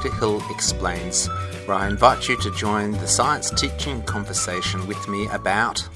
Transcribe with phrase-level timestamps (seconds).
[0.00, 1.26] Peter Hill Explains,
[1.66, 5.86] where I invite you to join the science teaching conversation with me about.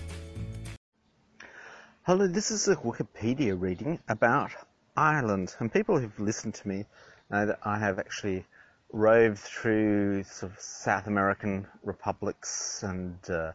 [2.02, 4.50] Hello, this is a Wikipedia reading about
[4.94, 6.84] Ireland, and people who've listened to me
[7.30, 8.44] know that I have actually
[8.92, 13.52] roved through sort of South American republics and uh,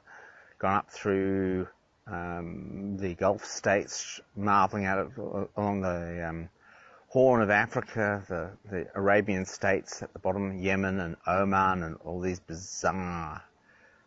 [0.57, 1.67] gone up through
[2.07, 5.11] um, the Gulf states, marveling at it
[5.55, 6.49] along the um,
[7.09, 12.19] Horn of Africa, the, the Arabian states at the bottom, Yemen and Oman and all
[12.19, 13.41] these bizarre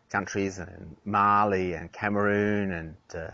[0.08, 3.32] countries, and Mali and Cameroon and uh,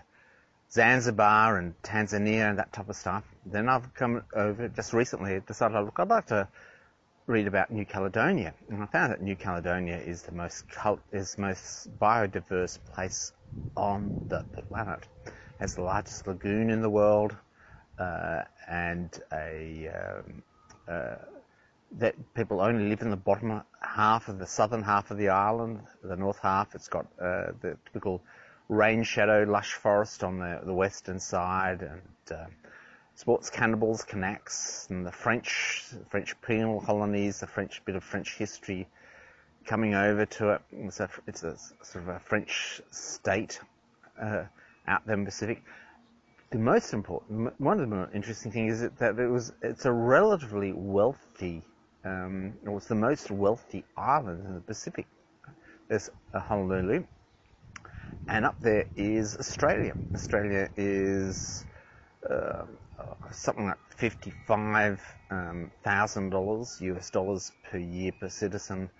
[0.72, 3.24] Zanzibar and Tanzania and that type of stuff.
[3.44, 6.48] Then I've come over just recently, decided, look, I'd like to
[7.26, 11.36] read about New Caledonia, and I found that New Caledonia is the most cult, is
[11.36, 13.32] most biodiverse place
[13.76, 15.06] on the planet.
[15.26, 17.36] It has the largest lagoon in the world,
[17.98, 20.42] uh, and a um,
[20.88, 21.16] uh,
[21.92, 25.80] that people only live in the bottom half of the southern half of the island.
[26.02, 28.22] The north half, it's got uh, the typical
[28.68, 32.44] rain shadow, lush forest on the, the western side, and uh,
[33.14, 38.86] sports cannibals, Kanaks, and the French, French penal colonies, the French bit of French history
[39.64, 40.60] coming over to it.
[40.72, 43.60] It's a, it's a sort of a French state
[44.20, 44.44] uh,
[44.86, 45.62] out there in the Pacific
[46.50, 49.92] the most important, one of the more interesting things is that it was, it's a
[49.92, 51.62] relatively wealthy,
[52.04, 55.06] um, it was the most wealthy island in the Pacific.
[55.88, 57.04] There's Honolulu,
[58.28, 59.94] and up there is Australia.
[60.14, 61.64] Australia is
[62.28, 62.64] uh,
[63.30, 68.90] something like fifty-five um, thousand dollars US dollars per year per citizen.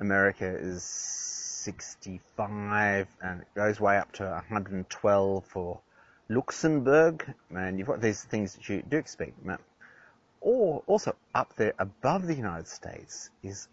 [0.00, 5.80] America is sixty-five, and it goes way up to 112 for
[6.34, 9.38] Luxembourg, and you've got these things that you do expect.
[10.40, 13.68] Or also up there above the United States is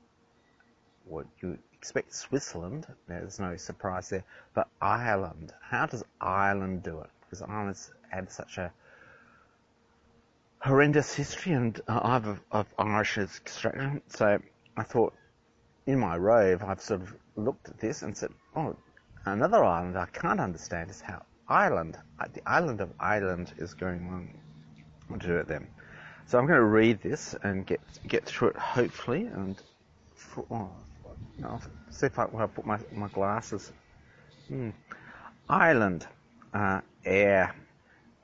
[1.06, 2.88] what you expect Switzerland.
[3.08, 4.24] There's no surprise there.
[4.53, 7.09] But Ireland, how does Ireland do it?
[7.22, 8.72] Because Ireland's had such a
[10.59, 14.02] horrendous history and uh, of Irish extraction.
[14.08, 14.40] So
[14.78, 15.14] I thought
[15.88, 18.75] in my rove, I've sort of looked at this and said, oh,
[19.25, 24.34] another island I can't understand is how Ireland, uh, the island of Ireland is going
[25.09, 25.68] on to do it then.
[26.25, 29.62] So I'm going to read this and get get through it hopefully and
[30.16, 30.69] for, oh,
[31.44, 33.72] I'll see if I, when I put my, my glasses.
[34.47, 34.69] Hmm.
[35.50, 36.07] Ireland,
[36.53, 37.53] uh, air,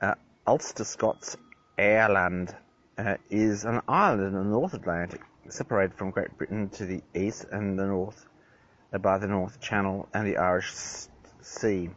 [0.00, 0.14] uh,
[0.46, 1.36] Ulster Scots
[1.78, 2.54] Airland
[2.96, 7.44] uh, is an island in the North Atlantic, separated from Great Britain to the east
[7.50, 8.26] and the north
[8.92, 10.72] uh, by the North Channel and the Irish
[11.42, 11.90] Sea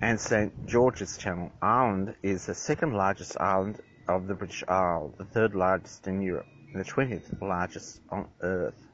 [0.00, 1.52] and St George's Channel.
[1.60, 6.46] Ireland is the second largest island of the British Isles, the third largest in Europe,
[6.72, 8.86] and the 20th largest on Earth.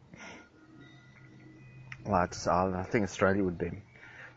[2.05, 3.71] Largest island, I think Australia would be.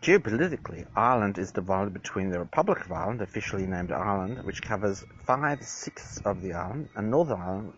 [0.01, 6.21] Geopolitically, Ireland is divided between the Republic of Ireland, officially named Ireland, which covers five-sixths
[6.21, 7.73] of the island, and Northern Ireland,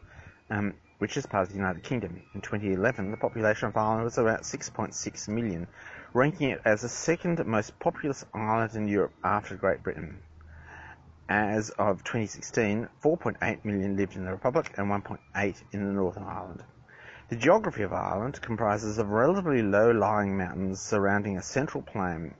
[0.49, 2.21] um, which is part of the United Kingdom.
[2.35, 5.65] In 2011, the population of Ireland was about 6.6 million,
[6.13, 10.21] ranking it as the second most populous island in Europe after Great Britain.
[11.29, 16.63] As of 2016, 4.8 million lived in the Republic and 1.8 in the Northern Ireland.
[17.29, 22.33] The geography of Ireland comprises of relatively low-lying mountains surrounding a central plain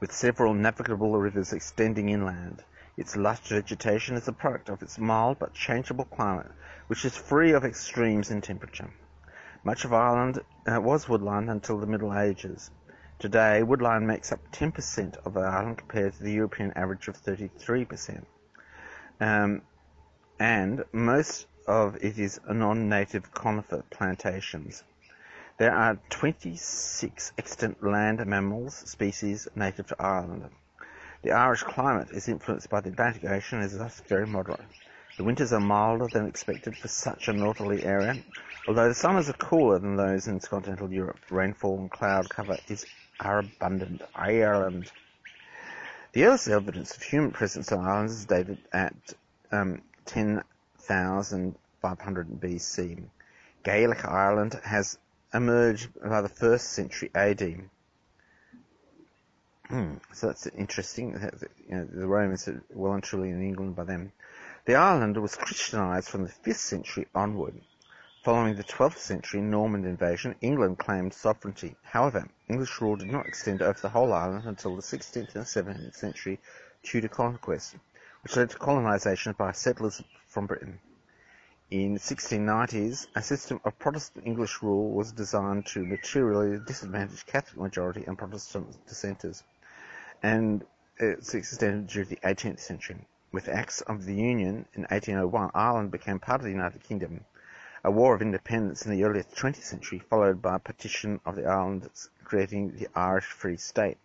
[0.00, 2.64] with several navigable rivers extending inland.
[2.96, 6.50] Its lush vegetation is a product of its mild but changeable climate,
[6.88, 8.90] which is free of extremes in temperature.
[9.62, 12.70] Much of Ireland uh, was woodland until the Middle Ages.
[13.18, 18.24] Today, woodland makes up 10% of the island compared to the European average of 33%.
[19.20, 19.60] Um,
[20.38, 24.82] and most of it is non-native conifer plantations.
[25.58, 30.48] There are 26 extant land mammals species native to Ireland.
[31.20, 34.64] The Irish climate is influenced by the Atlantic Ocean and is thus very moderate.
[35.20, 38.16] The winters are milder than expected for such a northerly area,
[38.66, 41.18] although the summers are cooler than those in continental Europe.
[41.28, 42.86] Rainfall and cloud cover is
[43.20, 44.00] are abundant.
[44.14, 44.90] Ireland.
[46.12, 48.94] The earliest evidence of human presence on islands is dated at
[49.52, 53.02] um, 10,500 BC.
[53.62, 54.96] Gaelic Ireland has
[55.34, 57.68] emerged by the first century AD.
[59.68, 61.10] Hmm, so that's interesting.
[61.68, 64.12] You know, the Romans are well and truly in England by then.
[64.70, 67.60] The island was Christianized from the 5th century onward.
[68.22, 71.74] Following the 12th century Norman invasion, England claimed sovereignty.
[71.82, 75.96] However, English rule did not extend over the whole island until the 16th and 17th
[75.96, 76.38] century
[76.84, 77.78] Tudor conquest,
[78.22, 80.78] which led to colonization by settlers from Britain.
[81.72, 88.04] in 1690s, a system of Protestant English rule was designed to materially disadvantage Catholic majority
[88.06, 89.42] and Protestant dissenters,
[90.22, 90.64] and
[90.96, 93.04] it extended during the 18th century.
[93.32, 97.24] With Acts of the Union in 1801, Ireland became part of the United Kingdom.
[97.84, 101.46] A war of independence in the early 20th century, followed by a partition of the
[101.46, 103.98] islands, creating the Irish Free State,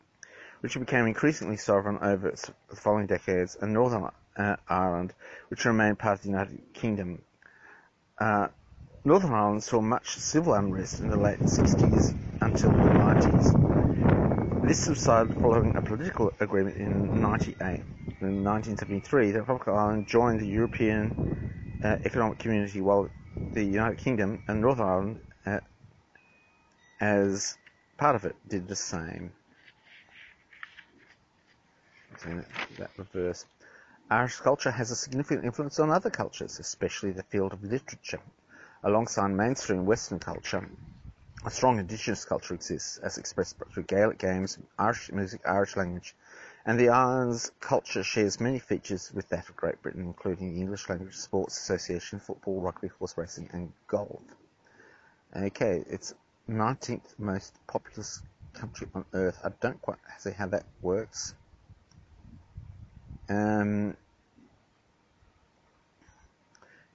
[0.61, 2.31] which became increasingly sovereign over
[2.69, 5.13] the following decades, and Northern uh, Ireland,
[5.49, 7.21] which remained part of the United Kingdom
[8.17, 8.47] uh,
[9.03, 13.55] Northern Ireland saw much civil unrest in the late 60s until the 90s.
[14.65, 17.83] This subsided following a political agreement in 98.
[18.21, 21.13] In 1973, the Republic of Ireland joined the European
[21.83, 23.07] uh, Economic Community while
[23.53, 25.59] the United Kingdom and Northern Ireland, uh,
[26.99, 27.59] as
[27.97, 29.31] part of it, did the same.
[32.79, 33.45] That reverse.
[34.09, 38.21] Irish culture has a significant influence on other cultures, especially the field of literature.
[38.83, 40.67] Alongside mainstream Western culture,
[41.45, 46.15] a strong indigenous culture exists, as expressed through Gaelic games, Irish music, Irish language,
[46.65, 50.89] and the island's culture shares many features with that of Great Britain, including the English
[50.89, 54.21] language, sports association, football, rugby, horse racing, and golf.
[55.35, 56.15] Okay, it's
[56.49, 59.39] 19th most populous country on earth.
[59.43, 61.35] I don't quite see how that works.
[63.29, 63.95] Um,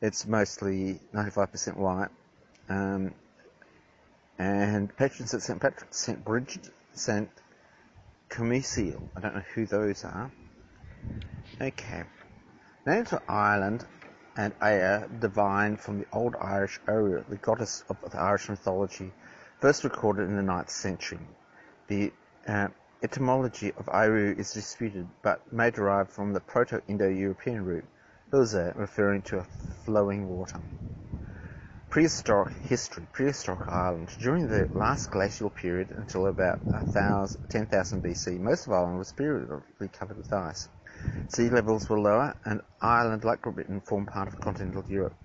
[0.01, 2.09] it's mostly 95% white.
[2.69, 3.15] Um,
[4.41, 5.61] and patrons at St.
[5.61, 6.25] Patrick's, St.
[6.25, 7.29] Bridget, St.
[8.31, 9.03] Comisiel.
[9.15, 10.33] I don't know who those are.
[11.61, 12.05] Okay.
[12.87, 13.85] Names for Ireland
[14.39, 19.13] and Aya, divine from the Old Irish Oireachd, the goddess of the Irish mythology,
[19.61, 21.19] first recorded in the 9th century.
[21.89, 22.11] The
[22.49, 22.69] uh,
[23.03, 27.85] etymology of Airu is disputed, but may derive from the Proto-Indo-European root
[28.33, 29.47] "uza", referring to a
[29.85, 30.61] flowing water.
[31.91, 33.05] Prehistoric history.
[33.11, 34.11] Prehistoric Ireland.
[34.21, 40.17] During the last glacial period until about 10,000 BC, most of Ireland was periodically covered
[40.17, 40.69] with ice.
[41.27, 45.17] Sea levels were lower, and Ireland, like Great Britain, formed part of continental Europe.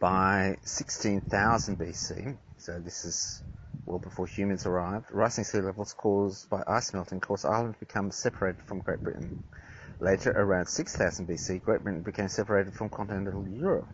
[0.00, 3.40] By 16,000 BC, so this is
[3.86, 8.10] well before humans arrived, rising sea levels caused by ice melting caused Ireland to become
[8.10, 9.36] separated from Great Britain.
[10.00, 13.86] Later, around 6000 BC, Great Britain became separated from continental Europe.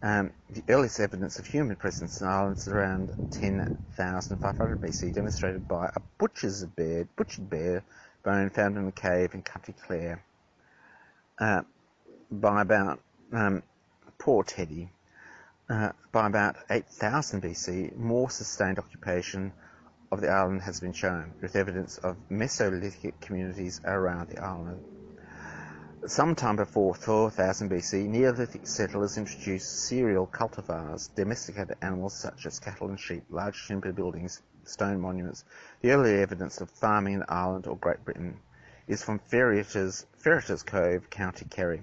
[0.00, 5.86] Um, the earliest evidence of human presence in Ireland is around 10,500 BC, demonstrated by
[5.86, 7.82] a butcher's bear, butchered bear
[8.22, 10.22] bone found in a cave in County Clare.
[11.38, 11.62] Uh,
[12.30, 13.00] by about
[13.32, 13.62] um,
[14.18, 14.88] poor Teddy,
[15.68, 19.52] uh, by about 8000 BC, more sustained occupation
[20.12, 24.80] of the island has been shown, with evidence of Mesolithic communities around the island.
[26.06, 33.00] Sometime before 4000 BC, Neolithic settlers introduced cereal cultivars, domesticated animals such as cattle and
[33.00, 35.44] sheep, large timber buildings, stone monuments.
[35.80, 38.38] The early evidence of farming in Ireland or Great Britain
[38.86, 41.82] is from Ferriter's, Ferriter's Cove, County Kerry,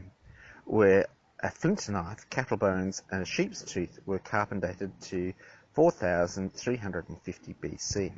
[0.63, 1.07] where
[1.41, 5.33] a flint knife, cattle bones, and a sheep's tooth were carbon dated to
[5.73, 8.13] 4350 BC.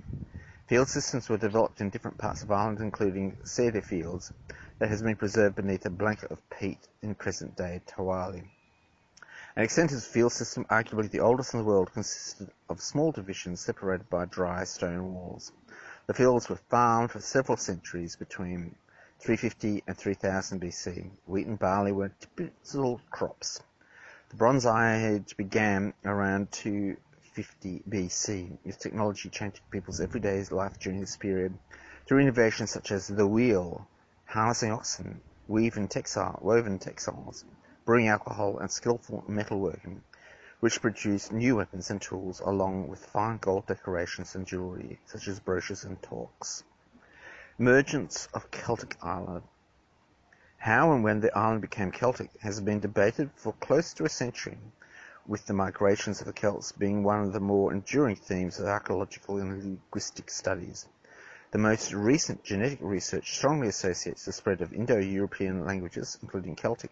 [0.68, 4.32] Field systems were developed in different parts of Ireland, including cedar fields,
[4.80, 8.44] that has been preserved beneath a blanket of peat in present-day Tawali.
[9.56, 14.08] An extensive field system, arguably the oldest in the world, consisted of small divisions separated
[14.08, 15.52] by dry stone walls.
[16.06, 18.76] The fields were farmed for several centuries between
[19.20, 21.10] 350 and 3000 BC.
[21.26, 23.60] Wheat and barley were typical crops.
[24.30, 31.18] The Bronze Age began around 250 BC, with technology changing people's everyday life during this
[31.18, 31.58] period
[32.06, 33.88] through innovations such as the wheel,
[34.28, 37.46] harnessing oxen, weaving textile, woven textiles,
[37.86, 40.02] brewing alcohol, and skillful metalworking,
[40.60, 45.40] which produced new weapons and tools along with fine gold decorations and jewelry, such as
[45.40, 46.64] brooches and torques.
[47.58, 49.44] Emergence of Celtic Ireland.
[50.58, 54.58] How and when the island became Celtic has been debated for close to a century,
[55.26, 59.38] with the migrations of the Celts being one of the more enduring themes of archaeological
[59.38, 60.86] and linguistic studies.
[61.52, 66.92] The most recent genetic research strongly associates the spread of Indo-European languages, including Celtic,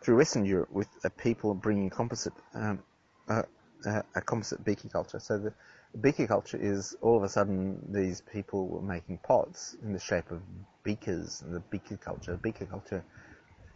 [0.00, 2.80] through Western Europe with a people bringing composite, um,
[3.28, 3.42] uh,
[3.84, 5.18] uh, a composite beaker culture.
[5.18, 5.52] So the
[6.00, 10.30] beaker culture is all of a sudden these people were making pots in the shape
[10.30, 10.42] of
[10.84, 12.32] beakers, and the beaker culture.
[12.32, 13.04] The Beaker culture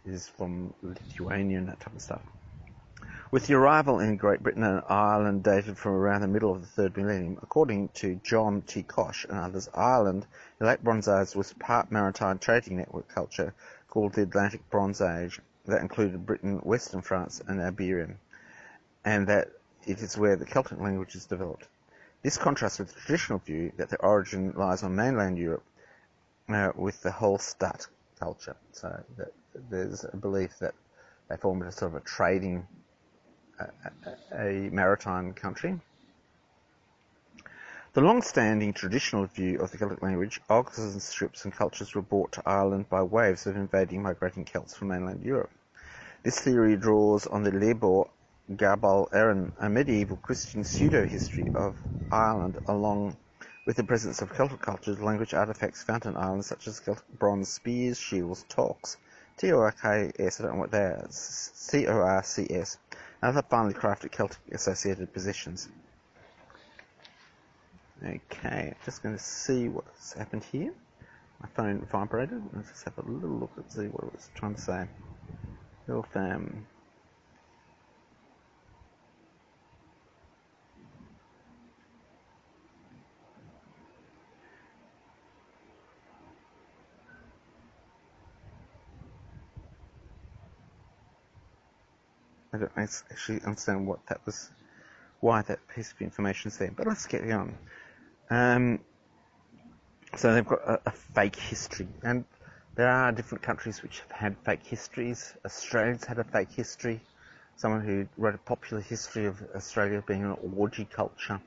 [0.05, 2.21] is from Lithuania and that type of stuff.
[3.33, 6.67] With the arrival in Great Britain and Ireland dated from around the middle of the
[6.67, 8.83] third millennium, according to John T.
[8.83, 10.27] Koch and others, Ireland
[10.61, 13.55] in late Bronze Age was part maritime trading network culture
[13.87, 15.39] called the Atlantic Bronze Age.
[15.65, 18.09] that included Britain, Western France, and Iberia,
[19.03, 19.47] and that
[19.87, 21.67] it is where the Celtic language is developed.
[22.21, 25.63] This contrasts with the traditional view that the origin lies on mainland Europe
[26.49, 27.87] uh, with the whole Hallstatt
[28.19, 28.57] culture.
[28.73, 29.03] So
[29.71, 30.75] there's a belief that
[31.29, 32.67] they formed a sort of a trading,
[34.31, 35.79] a maritime country.
[37.93, 42.43] The long-standing traditional view of the Celtic language, Oxen strips and cultures were brought to
[42.43, 45.51] Ireland by waves of invading migrating Celts from mainland Europe.
[46.23, 48.09] This theory draws on the Lebor
[48.51, 51.75] Gabal Erin, a medieval Christian pseudo-history of
[52.11, 53.17] Ireland along
[53.65, 57.49] with the presence of Celtic cultures, language artifacts found in Ireland such as Celtic bronze
[57.49, 58.97] spears, shields, torcs,
[59.37, 62.77] T-O-R-K-S, I don't know what they C-O-R-C-S,
[63.23, 65.69] and other finely crafted Celtic associated positions.
[68.05, 70.73] Okay, just going to see what's happened here.
[71.41, 72.41] My phone vibrated.
[72.53, 74.85] Let's just have a little look and see what it was trying to say.
[75.87, 76.35] Little fam.
[76.35, 76.67] Um,
[92.53, 94.51] I don't actually understand what that was,
[95.21, 96.71] why that piece of information is there.
[96.75, 97.57] But let's get on.
[98.29, 98.79] Um,
[100.15, 102.23] so they've got a, a, fake history, and
[102.75, 105.33] there are different countries which have had fake histories.
[105.43, 107.01] Australia's had a fake history.
[107.55, 111.41] Someone who wrote a popular history of Australia being an orgy culture.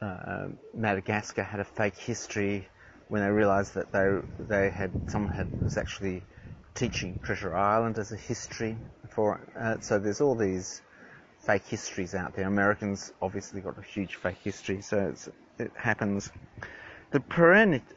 [0.00, 2.66] Uh, Madagascar had a fake history
[3.08, 6.22] when they realised that they they had someone had was actually
[6.74, 8.76] teaching Treasure Island as a history
[9.14, 10.82] for uh, so there's all these
[11.46, 12.46] fake histories out there.
[12.46, 15.14] Americans obviously got a huge fake history, so
[15.58, 16.30] it happens.
[17.10, 17.20] The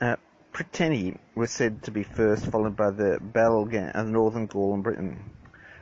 [0.01, 0.15] uh,
[0.53, 5.31] Priteni was said to be first, followed by the Belgae and Northern Gaul and Britain.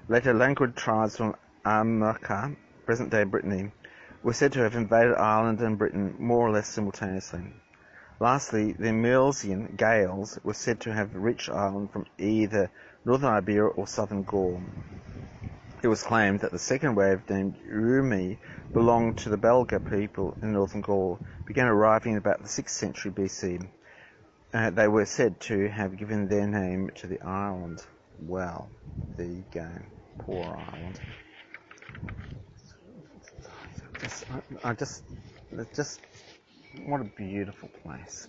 [0.08, 3.72] Later, languid tribes from Armagh, present-day Brittany,
[4.24, 7.44] were said to have invaded Ireland and Britain more or less simultaneously.
[8.20, 12.70] Lastly, the Milesian Gaels were said to have reached Ireland from either
[13.04, 14.62] northern Iberia or southern Gaul.
[15.86, 18.40] It was claimed that the second wave, named Euerni,
[18.74, 23.12] belonged to the Belgae people in northern Gaul, began arriving in about the 6th century
[23.12, 23.70] BC.
[24.52, 27.86] Uh, they were said to have given their name to the island.
[28.18, 28.72] Well,
[29.16, 29.44] there you.
[30.18, 31.00] Poor Ireland.
[34.64, 35.04] I, I just,
[35.76, 36.02] just,
[36.88, 38.28] what a beautiful place.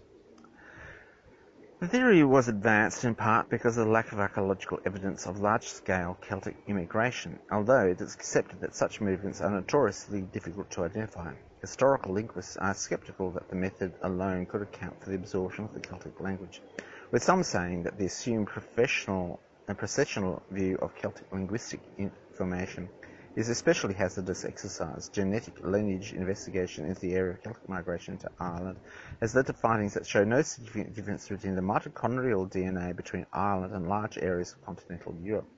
[1.78, 6.16] The theory was advanced in part because of the lack of archaeological evidence of large-scale
[6.22, 11.34] Celtic immigration, although it is accepted that such movements are notoriously difficult to identify.
[11.60, 15.80] Historical linguists are sceptical that the method alone could account for the absorption of the
[15.80, 16.62] Celtic language,
[17.10, 22.88] with some saying that the assumed professional and processional view of Celtic linguistic information
[23.36, 25.10] is especially hazardous exercise.
[25.10, 28.78] Genetic lineage investigation into the area of Celtic migration to Ireland
[29.20, 33.74] has led to findings that show no significant difference between the mitochondrial DNA between Ireland
[33.74, 35.48] and large areas of continental Europe,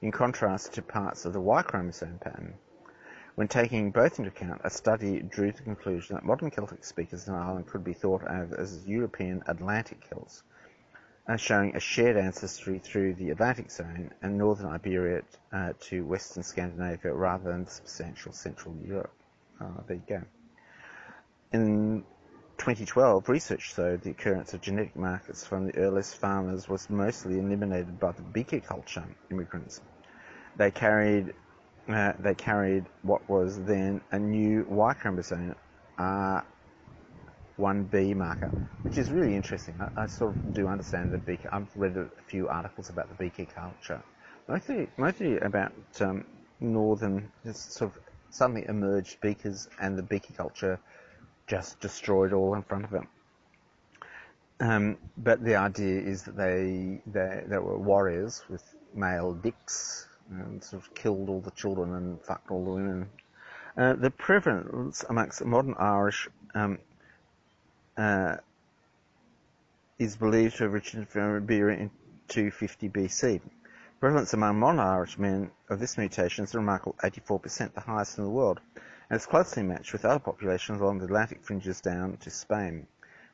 [0.00, 2.54] in contrast to parts of the Y chromosome pattern.
[3.34, 7.34] When taking both into account, a study drew the conclusion that modern Celtic speakers in
[7.34, 10.42] Ireland could be thought of as European Atlantic Celts,
[11.28, 15.22] uh, showing a shared ancestry through the Atlantic zone and northern Iberia
[15.52, 19.12] uh, to western Scandinavia rather than substantial central Europe.
[19.60, 20.22] Uh, there you go.
[21.52, 22.04] In
[22.58, 27.98] 2012, research showed the occurrence of genetic markers from the earliest farmers was mostly eliminated
[27.98, 29.80] by the beaker culture immigrants.
[30.56, 31.34] They carried
[31.88, 35.54] uh, they carried what was then a new Y chromosome,
[37.60, 38.50] 1B marker,
[38.82, 39.74] which is really interesting.
[39.78, 41.48] I, I, sort of do understand the beaker.
[41.52, 44.02] I've read a few articles about the beaker culture,
[44.48, 46.24] mostly, mostly about um,
[46.60, 50.78] northern, sort of suddenly emerged beakers and the beaker culture
[51.46, 53.08] just destroyed all in front of them.
[54.60, 58.62] Um, but the idea is that they, they, they were warriors with
[58.94, 63.08] male dicks and sort of killed all the children and fucked all the women.
[63.76, 66.78] Uh, the prevalence amongst modern Irish um,
[68.00, 68.36] uh,
[69.98, 71.90] is believed to have originated from Iberia in
[72.28, 73.40] 250 BC.
[74.00, 78.30] Prevalence among non-Irish men of this mutation is a remarkable 84%, the highest in the
[78.30, 78.58] world,
[79.10, 82.86] and is closely matched with other populations along the Atlantic fringes down to Spain.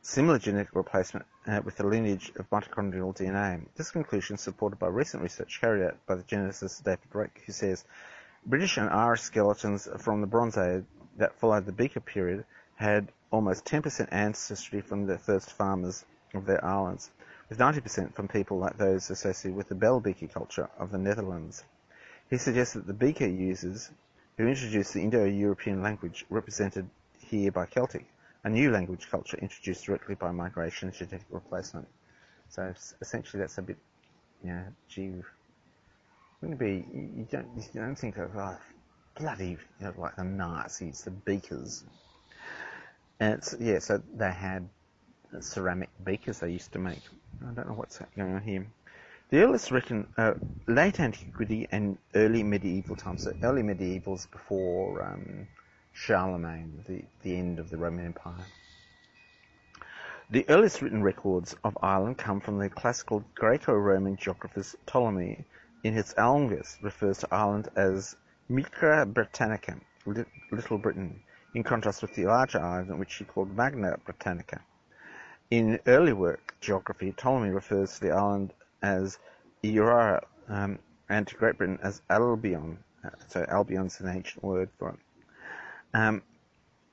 [0.02, 3.64] Similar genetic replacement uh, with the lineage of mitochondrial DNA.
[3.76, 7.52] This conclusion is supported by recent research carried out by the geneticist David Reich, who
[7.52, 7.84] says
[8.44, 10.84] British and Irish skeletons from the Bronze Age
[11.18, 12.44] that followed the Beaker period
[12.76, 16.04] had almost 10% ancestry from the first farmers
[16.34, 17.10] of their islands,
[17.48, 21.64] with 90% from people like those associated with the Bell Beaker culture of the Netherlands.
[22.30, 23.90] He suggests that the Beaker users
[24.36, 28.06] who introduced the Indo-European language represented here by Celtic,
[28.44, 31.88] a new language culture introduced directly by migration and genetic replacement.
[32.48, 33.76] So essentially that's a bit,
[34.44, 35.12] you know, gee,
[36.40, 38.56] wouldn't it be, you don't, you don't think of, oh,
[39.18, 41.84] bloody, you know, like the Nazis, the Beakers.
[43.18, 44.68] And yeah, so they had
[45.40, 47.02] ceramic beakers they used to make.
[47.42, 48.66] I don't know what's going on here.
[49.30, 50.34] The earliest written uh,
[50.66, 53.22] late antiquity and early medieval times.
[53.22, 55.48] So early medieval is before um,
[55.92, 58.46] Charlemagne, the, the end of the Roman Empire.
[60.30, 65.44] The earliest written records of Ireland come from the classical Greco-Roman geographer Ptolemy.
[65.84, 68.16] In his Almagest refers to Ireland as
[68.50, 69.76] Micra Britannica,
[70.50, 71.22] Little Britain,
[71.56, 74.60] in contrast with the larger island which he called Magna Britannica.
[75.50, 79.18] In early work, geography, Ptolemy refers to the island as
[79.64, 82.76] Eora um, and to Great Britain as Albion.
[83.02, 84.98] Uh, so Albion's an ancient word for it.
[85.94, 86.22] Um,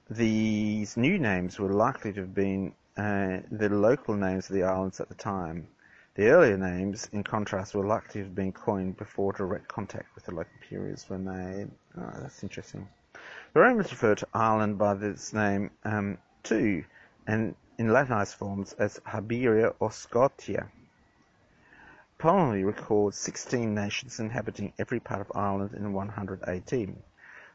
[0.09, 5.01] these new names were likely to have been uh, the local names of the islands
[5.01, 5.67] at the time.
[6.15, 10.23] The earlier names, in contrast, were likely to have been coined before direct contact with
[10.23, 11.69] the local periods were made.
[11.97, 12.87] Oh, that's interesting.
[13.53, 16.85] The Romans referred to Ireland by this name um, too,
[17.27, 20.71] and in Latinized forms as Hibernia or Scotia.
[22.17, 26.65] Ptolemy records 16 nations inhabiting every part of Ireland in 100 AD.
[26.65, 26.95] The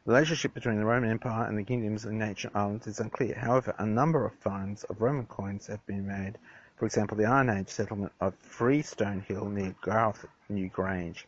[0.07, 3.35] relationship between the Roman Empire and the kingdoms in ancient Ireland is unclear.
[3.35, 6.39] However, a number of finds of Roman coins have been made.
[6.77, 11.25] For example, the Iron Age settlement of Freestone Hill near Garth Newgrange.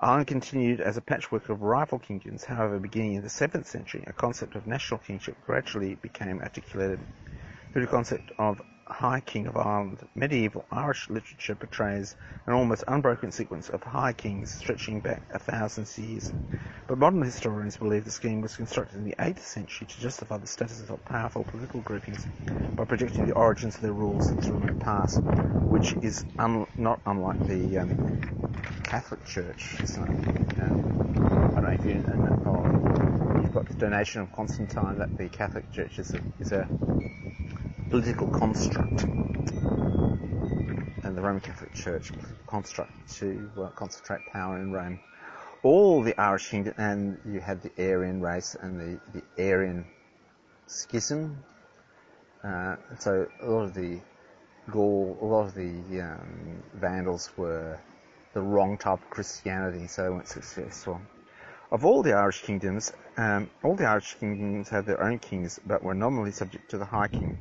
[0.00, 2.44] Ireland continued as a patchwork of rival kingdoms.
[2.44, 7.00] However, beginning in the 7th century, a concept of national kingship gradually became articulated
[7.72, 10.06] through the concept of High King of Ireland.
[10.14, 15.86] Medieval Irish literature portrays an almost unbroken sequence of High Kings stretching back a thousand
[15.96, 16.32] years.
[16.88, 20.46] But modern historians believe the scheme was constructed in the 8th century to justify the
[20.46, 22.26] status of powerful political groupings
[22.76, 25.20] by projecting the origins of their rules into the past,
[25.68, 27.96] which is un- not unlike the um,
[28.94, 29.80] Catholic Church?
[30.56, 30.94] Um,
[31.56, 32.70] I don't know if you know,
[33.40, 36.68] you've got the donation of Constantine that the Catholic Church is a, is a
[37.90, 39.06] political construct,
[41.02, 42.12] and the Roman Catholic Church
[42.46, 45.00] construct to concentrate power in Rome.
[45.64, 49.86] All the Irish kingdom, and you had the Arian race and the, the Arian
[50.68, 51.42] schism.
[52.44, 53.98] Uh, so a lot of the
[54.70, 57.80] Gaul, a lot of the um, Vandals were
[58.34, 61.00] the wrong type of Christianity, so they weren't successful.
[61.70, 65.82] Of all the Irish kingdoms, um, all the Irish kingdoms had their own kings, but
[65.82, 67.38] were nominally subject to the High King.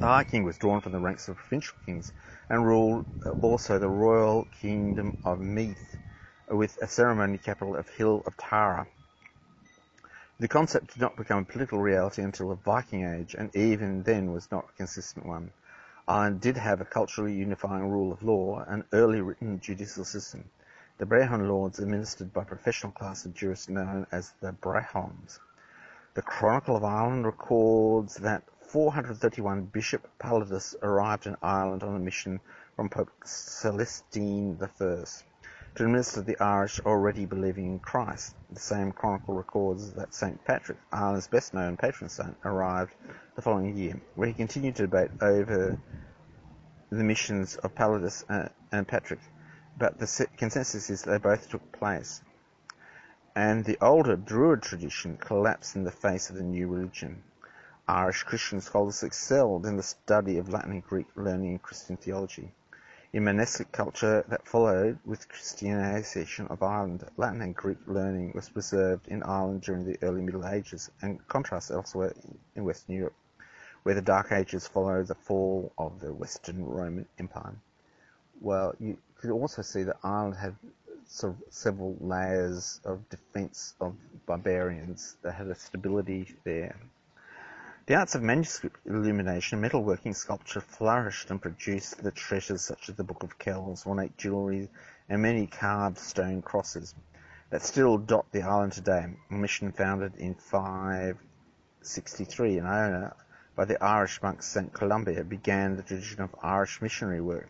[0.00, 2.12] The High King was drawn from the ranks of provincial kings
[2.48, 3.04] and ruled
[3.40, 5.96] also the royal kingdom of Meath,
[6.48, 8.86] with a ceremony capital of Hill of Tara.
[10.40, 14.32] The concept did not become a political reality until the Viking Age, and even then
[14.32, 15.50] was not a consistent one.
[16.08, 20.48] Ireland did have a culturally unifying rule of law, an early written judicial system.
[20.96, 25.38] The Brehon laws administered by a professional class of jurists known as the Brehons.
[26.14, 32.40] The Chronicle of Ireland records that 431 Bishop Palladius arrived in Ireland on a mission
[32.74, 34.66] from Pope Celestine I
[35.78, 38.34] to administer the Irish already believing in Christ.
[38.50, 40.44] The same chronicle records that St.
[40.44, 42.92] Patrick, Ireland's best known patron saint, arrived
[43.36, 45.78] the following year, where he continued to debate over
[46.90, 49.20] the missions of Palladius and Patrick,
[49.78, 52.22] but the consensus is they both took place.
[53.36, 57.22] And the older Druid tradition collapsed in the face of the new religion.
[57.86, 62.50] Irish Christian scholars excelled in the study of Latin and Greek learning and Christian theology.
[63.10, 69.08] In monastic culture that followed with Christianization of Ireland, Latin and Greek learning was preserved
[69.08, 72.12] in Ireland during the early Middle Ages and contrasts elsewhere
[72.54, 73.14] in Western Europe,
[73.82, 77.56] where the Dark Ages followed the fall of the Western Roman Empire.
[78.42, 80.54] Well, you could also see that Ireland had
[81.06, 86.76] sort of several layers of defence of barbarians that had a stability there
[87.88, 92.96] the arts of manuscript illumination, and metalworking, sculpture flourished and produced the treasures such as
[92.96, 94.68] the Book of Kells, ornate jewellery,
[95.08, 96.94] and many carved stone crosses
[97.48, 99.06] that still dot the island today.
[99.30, 103.16] A mission founded in 563 in Iona
[103.56, 104.70] by the Irish monk St.
[104.70, 107.48] Columba began the tradition of Irish missionary work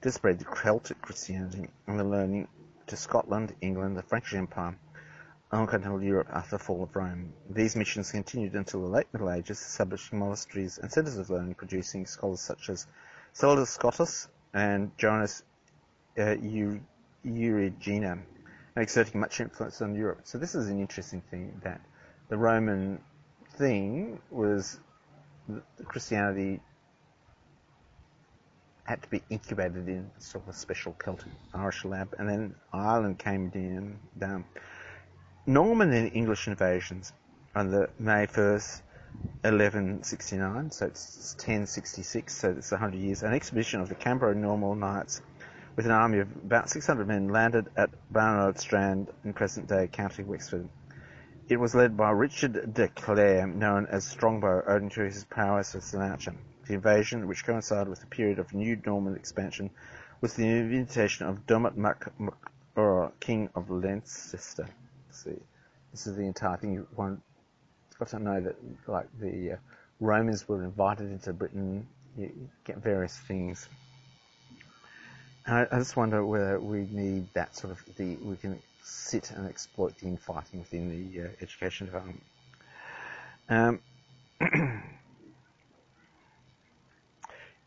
[0.00, 2.48] to spread the Celtic Christianity and the learning
[2.88, 4.76] to Scotland, England, the French Empire,
[5.56, 7.32] on continental Europe after the fall of Rome.
[7.50, 12.06] These missions continued until the late Middle Ages, establishing monasteries and centres of learning, producing
[12.06, 12.86] scholars such as
[13.32, 15.42] Sedulius Scottus and Jonas
[16.18, 16.36] uh,
[17.24, 18.22] Eriugena.
[18.76, 20.20] exerting much influence on Europe.
[20.24, 21.80] So this is an interesting thing that
[22.28, 23.00] the Roman
[23.56, 24.78] thing was
[25.84, 26.60] Christianity
[28.84, 33.18] had to be incubated in sort of a special Celtic Irish lab, and then Ireland
[33.18, 34.44] came in down.
[35.48, 37.12] Norman and English invasions
[37.54, 38.82] on the May 1st,
[39.42, 43.22] 1169, so it's 1066, so it's 100 years.
[43.22, 45.22] An expedition of the Cambro-Norman Knights
[45.76, 50.68] with an army of about 600 men landed at Barnard Strand in present-day County Wexford.
[51.48, 55.94] It was led by Richard de Clare, known as Strongbow, owing to his prowess as
[55.94, 56.34] an archer.
[56.66, 59.70] The invasion, which coincided with the period of new Norman expansion,
[60.20, 62.08] was the invitation of Dermot Mac,
[62.74, 64.66] or King of Leinster.
[65.24, 65.40] See,
[65.92, 66.74] this is the entire thing.
[66.74, 67.22] You want
[67.98, 69.56] got to know that, like the uh,
[70.00, 71.86] Romans were invited into Britain.
[72.16, 72.30] You
[72.64, 73.68] get various things.
[75.46, 79.48] I, I just wonder whether we need that sort of the we can sit and
[79.48, 82.22] exploit the infighting within the uh, education department.
[83.48, 83.80] Um,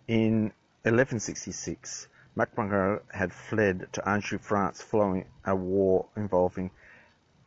[0.07, 0.51] in
[0.83, 2.07] 1166,
[2.38, 6.71] MacMurrough had fled to Anjou, France, following a war involving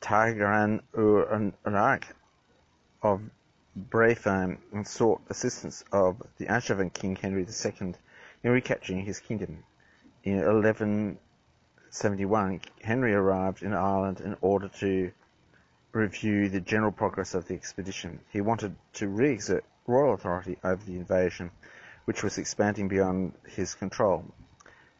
[0.03, 1.23] Tigran Ur
[3.03, 3.23] of
[3.79, 7.95] Breifne and sought assistance of the Angevin king Henry II
[8.43, 9.63] in recapturing his kingdom.
[10.25, 15.13] In 1171, Henry arrived in Ireland in order to
[15.93, 18.19] review the general progress of the expedition.
[18.31, 21.53] He wanted to re-exert royal authority over the invasion,
[22.07, 24.25] which was expanding beyond his control.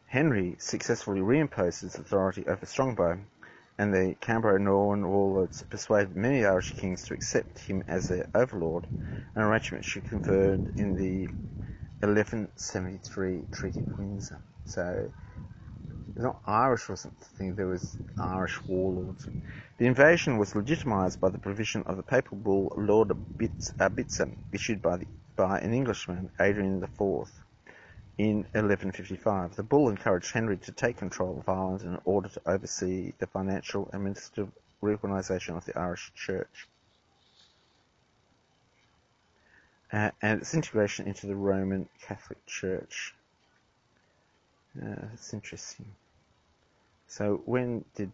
[0.07, 3.19] Henry successfully reimposed his authority over Strongbow,
[3.77, 8.87] and the Cambro-Norman warlords persuaded many Irish kings to accept him as their overlord,
[9.35, 11.27] an arrangement she confirmed in the
[12.05, 14.39] 1173 Treaty of Windsor.
[14.65, 15.11] So
[16.15, 19.27] not Irish or something, there was Irish warlords.
[19.79, 24.81] The invasion was legitimised by the provision of the papal bull Lauda Bitsa, uh, issued
[24.81, 27.27] by, the, by an Englishman, Adrian IV,
[28.17, 29.55] in 1155.
[29.55, 33.85] The bull encouraged Henry to take control of Ireland in order to oversee the financial
[33.85, 36.67] and administrative reorganisation of the Irish Church.
[39.91, 43.13] Uh, and its integration into the Roman Catholic Church.
[44.75, 45.85] Uh, that's interesting.
[47.07, 48.11] So when did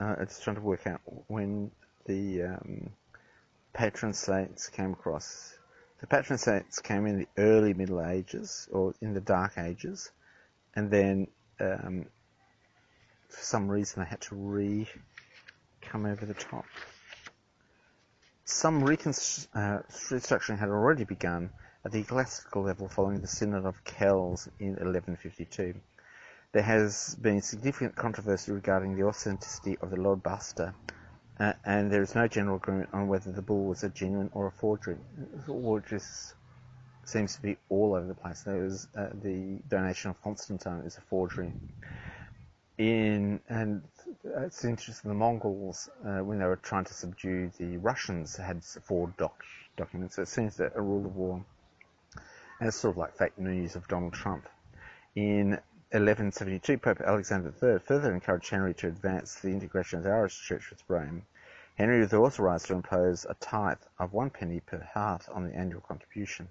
[0.00, 1.72] uh, I just trying to work out when
[2.06, 2.90] the um,
[3.72, 5.58] patron saints came across?
[6.00, 10.10] The patron saints came in the early Middle Ages or in the Dark Ages,
[10.74, 11.26] and then
[11.60, 12.06] um,
[13.28, 14.88] for some reason they had to re
[15.82, 16.64] come over the top.
[18.44, 21.50] Some reconstruction uh, had already begun
[21.84, 25.74] at the ecclesiastical level following the Synod of Kells in 1152.
[26.52, 30.74] There has been significant controversy regarding the authenticity of the Lord Buster,
[31.40, 34.46] uh, and there is no general agreement on whether the bull was a genuine or
[34.46, 34.98] a forgery.
[35.48, 36.34] Or just
[37.04, 38.42] seems to be all over the place.
[38.42, 41.52] There was uh, the donation of Constantine is a forgery.
[42.76, 43.82] In and
[44.24, 45.08] it's interesting.
[45.08, 49.44] The Mongols, uh, when they were trying to subdue the Russians, had four doc-
[49.76, 50.16] documents.
[50.16, 51.44] So it seems that a rule of war,
[52.58, 54.46] and it's sort of like fake news of Donald Trump.
[55.16, 55.58] In
[55.92, 60.70] 1172, Pope Alexander III further encouraged Henry to advance the integration of the Irish Church
[60.70, 61.26] with Rome.
[61.76, 65.80] Henry was authorised to impose a tithe of one penny per hearth on the annual
[65.80, 66.46] contribution.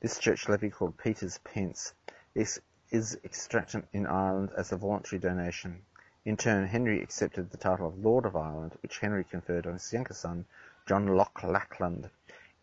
[0.00, 1.94] This church levy, called Peter's Pence,
[2.34, 5.84] is, is extracted in Ireland as a voluntary donation.
[6.24, 9.92] In turn, Henry accepted the title of Lord of Ireland, which Henry conferred on his
[9.92, 10.44] younger son,
[10.88, 12.10] John Loch Lachlan,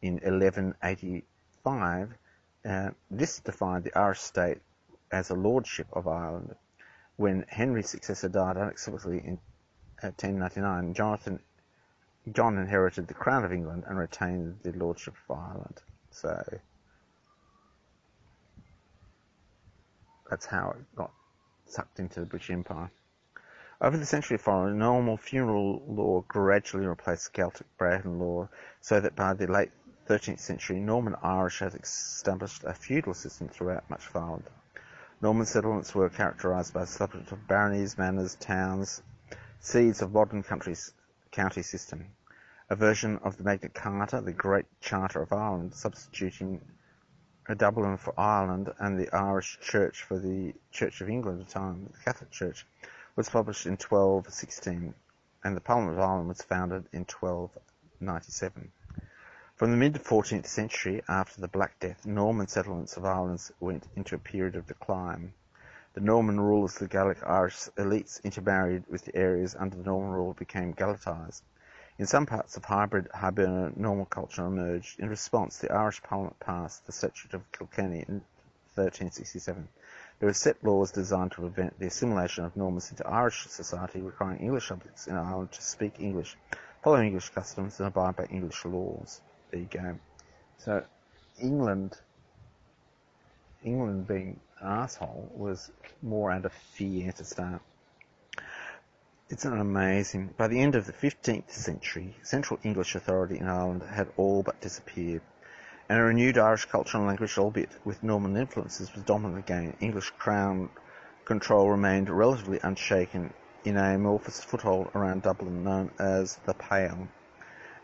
[0.01, 2.13] in 1185.
[2.65, 4.59] Uh, this defined the Irish state
[5.11, 6.55] as a lordship of Ireland.
[7.17, 9.39] When Henry's successor died unexpectedly in
[10.01, 11.39] 1099, Jonathan
[12.31, 15.81] John inherited the crown of England and retained the lordship of Ireland.
[16.11, 16.43] So
[20.29, 21.11] that's how it got
[21.65, 22.91] sucked into the British Empire.
[23.81, 28.49] Over the century following, normal funeral law gradually replaced Celtic Brehon law,
[28.81, 29.71] so that by the late
[30.07, 34.49] 13th century, Norman Irish had established a feudal system throughout much of Ireland.
[35.21, 39.03] Norman settlements were characterized by establishment of baronies, manors, towns,
[39.59, 40.93] seeds of modern countries,
[41.31, 42.05] county system.
[42.69, 46.61] A version of the Magna Carta, the Great Charter of Ireland, substituting
[47.49, 51.53] a Dublin for Ireland and the Irish Church for the Church of England at the
[51.53, 52.65] time, the Catholic Church,
[53.17, 54.93] was published in 1216,
[55.43, 58.71] and the Parliament of Ireland was founded in 1297.
[59.59, 64.17] From the mid-14th century, after the Black Death, Norman settlements of Ireland went into a
[64.17, 65.33] period of decline.
[65.95, 70.31] The Norman rulers, the Gaelic Irish elites intermarried with the areas under the Norman rule
[70.31, 71.43] became Gaelicised.
[71.97, 74.97] In some parts of hybrid Hiberno-Norman culture emerged.
[74.97, 78.23] In response, the Irish Parliament passed the Statute of Kilkenny in
[78.75, 79.67] 1367.
[80.19, 84.39] There were set laws designed to prevent the assimilation of Normans into Irish society, requiring
[84.39, 86.37] English subjects in Ireland to speak English,
[86.81, 89.19] follow English customs, and abide by English laws.
[89.51, 89.97] You go.
[90.57, 90.83] So,
[91.41, 91.97] England,
[93.63, 97.61] England being an asshole was more out of fear to start.
[99.29, 100.33] It's an amazing.
[100.37, 104.61] By the end of the 15th century, central English authority in Ireland had all but
[104.61, 105.21] disappeared,
[105.87, 109.75] and a renewed Irish culture and language, albeit with Norman influences, was dominant again.
[109.79, 110.69] English crown
[111.25, 113.33] control remained relatively unshaken
[113.63, 117.07] in a amorphous foothold around Dublin known as the Pale,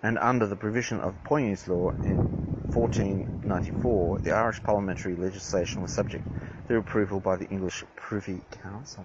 [0.06, 2.30] and under the provision of Poynings Law in
[2.72, 6.24] 1494, the Irish parliamentary legislation was subject
[6.68, 9.04] to approval by the English Privy Council.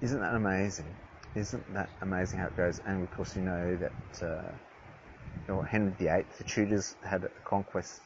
[0.00, 0.96] Isn't that amazing?
[1.34, 2.80] Isn't that amazing how it goes?
[2.86, 8.00] And of course, you know that uh, Henry VIII, the Tudors had a conquest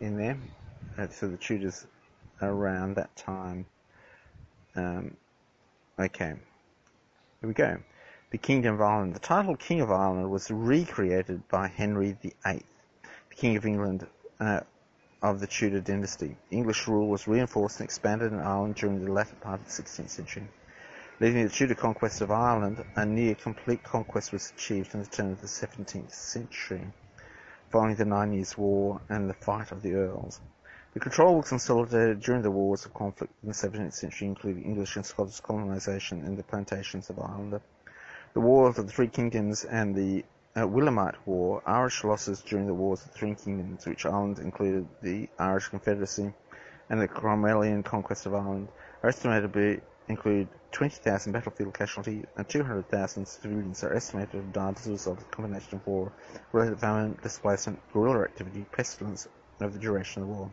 [0.00, 0.38] in there.
[0.96, 1.86] Uh, so the Tudors
[2.40, 3.66] around that time.
[4.76, 5.14] Um,
[6.00, 6.36] okay,
[7.42, 7.76] here we go.
[8.36, 9.14] The Kingdom of Ireland.
[9.14, 12.66] The title King of Ireland was recreated by Henry VIII,
[13.30, 14.06] the King of England
[14.38, 14.60] uh,
[15.22, 16.36] of the Tudor dynasty.
[16.50, 20.10] English rule was reinforced and expanded in Ireland during the latter part of the 16th
[20.10, 20.46] century.
[21.18, 25.06] Leading to the Tudor conquest of Ireland, a near complete conquest was achieved in the
[25.06, 26.92] turn of the 17th century,
[27.70, 30.42] following the Nine Years' War and the fight of the Earls.
[30.92, 34.96] The control was consolidated during the wars of conflict in the 17th century, including English
[34.96, 37.62] and Scottish colonisation in the plantations of Ireland.
[38.36, 40.22] The Wars of the Three Kingdoms and the
[40.54, 40.68] uh,
[41.24, 45.68] War, Irish losses during the Wars of the Three Kingdoms, which Ireland included the Irish
[45.68, 46.34] Confederacy
[46.90, 48.68] and the Cromwellian conquest of Ireland,
[49.02, 54.76] are estimated to include 20,000 battlefield casualties and 200,000 civilians are estimated to have died
[54.76, 59.26] as a result of the combination of war-related famine, displacement, guerrilla activity, pestilence
[59.62, 60.52] over the duration of the war.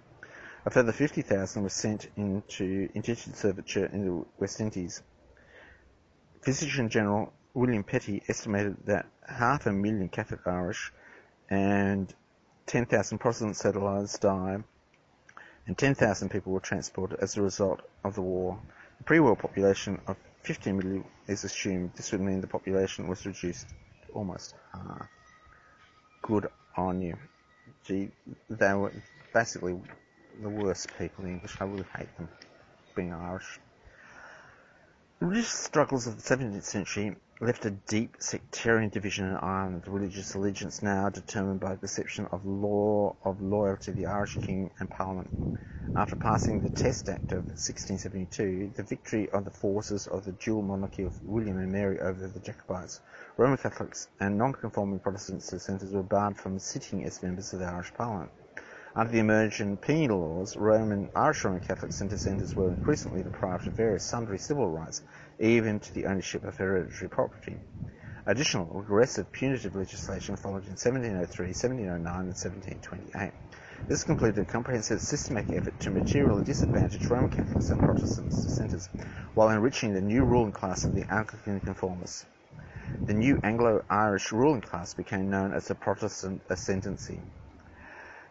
[0.65, 5.01] A further 50,000 were sent into indentured servitude in the West Indies.
[6.43, 10.91] Physician General William Petty estimated that half a million Catholic Irish
[11.49, 12.13] and
[12.65, 14.63] 10,000 Protestant settlers died,
[15.67, 18.59] and 10,000 people were transported as a result of the war
[18.97, 21.91] The pre-war population of 15 million is assumed.
[21.95, 25.07] This would mean the population was reduced to almost half.
[26.21, 27.17] Good on you.
[27.85, 28.11] Gee,
[28.49, 28.93] they were
[29.33, 29.79] basically
[30.41, 31.57] the worst people in English.
[31.59, 32.29] I really hate them,
[32.95, 33.59] being Irish.
[35.23, 40.81] Religious struggles of the 17th century left a deep sectarian division in Ireland, religious allegiance
[40.81, 45.29] now determined by perception of law of loyalty to the Irish King and Parliament.
[45.95, 50.61] After passing the Test Act of 1672, the victory of the forces of the dual
[50.61, 52.99] monarchy of William and Mary over the Jacobites,
[53.37, 57.93] Roman Catholics and non-conforming Protestant dissenters were barred from sitting as members of the Irish
[57.93, 58.31] Parliament.
[58.95, 63.75] Under the emergent penal laws, Roman Irish Roman Catholics and dissenters were increasingly deprived of
[63.75, 65.01] various sundry civil rights,
[65.39, 67.57] even to the ownership of hereditary property.
[68.27, 73.31] Additional regressive punitive legislation followed in 1703, 1709 and 1728.
[73.87, 78.89] This completed a comprehensive systematic effort to materially disadvantage Roman Catholics and Protestant dissenters,
[79.33, 82.27] while enriching the new ruling class of the Anglican conformists.
[83.07, 87.19] The new Anglo-Irish ruling class became known as the Protestant Ascendancy.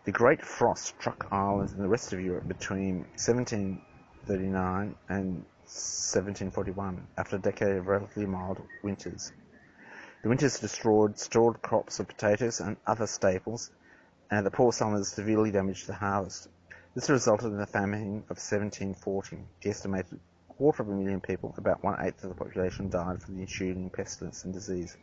[0.04, 7.36] The Great Frost struck Ireland and the rest of Europe between 1739 and 1741, after
[7.36, 9.30] a decade of relatively mild winters.
[10.24, 13.70] The winters destroyed stored crops of potatoes and other staples,
[14.28, 16.48] and the poor summers severely damaged the harvest.
[16.96, 19.38] This resulted in the famine of 1740.
[19.62, 23.42] The estimated quarter of a million people, about one-eighth of the population, died from the
[23.42, 24.96] ensuing pestilence and disease.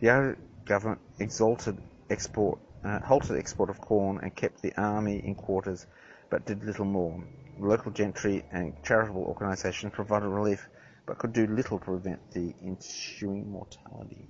[0.00, 5.34] The Irish government exalted export uh, halted export of corn and kept the army in
[5.34, 5.86] quarters,
[6.30, 7.22] but did little more.
[7.58, 10.68] Local gentry and charitable organisations provided relief,
[11.06, 14.26] but could do little to prevent the ensuing mortality.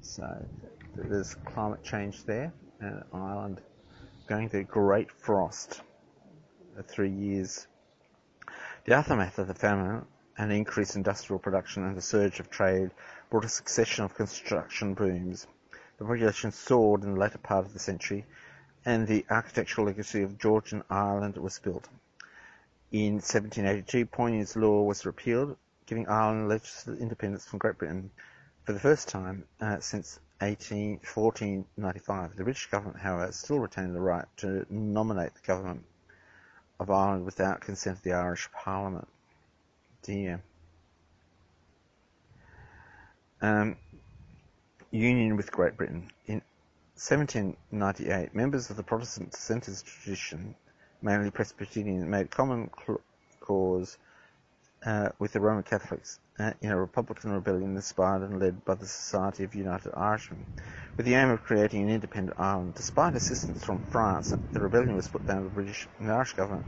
[0.00, 0.46] So
[0.96, 3.60] there's climate change there, and Ireland
[4.26, 5.82] going through great frost
[6.74, 7.66] for three years.
[8.84, 10.04] The aftermath of the famine
[10.36, 12.90] and increased industrial production and the surge of trade
[13.30, 15.46] brought a succession of construction booms.
[15.98, 18.26] The population soared in the latter part of the century,
[18.84, 21.88] and the architectural legacy of Georgian Ireland was built.
[22.90, 28.10] In 1782, Poynings Law was repealed, giving Ireland legislative independence from Great Britain
[28.64, 32.36] for the first time uh, since 18, 1495.
[32.36, 35.84] The British government, however, still retained the right to nominate the government
[36.80, 39.08] of Ireland without consent of the Irish Parliament.
[40.02, 40.42] dear.
[43.40, 43.76] Um,
[44.94, 46.08] union with Great Britain.
[46.26, 46.40] In
[46.94, 50.54] 1798, members of the Protestant dissenters tradition,
[51.02, 52.70] mainly Presbyterian, made common
[53.40, 53.98] cause
[54.86, 58.86] uh, with the Roman Catholics uh, in a Republican rebellion inspired and led by the
[58.86, 60.46] Society of United Irishmen,
[60.96, 62.74] with the aim of creating an independent Ireland.
[62.74, 66.66] Despite assistance from France, the rebellion was put down by the British and Irish government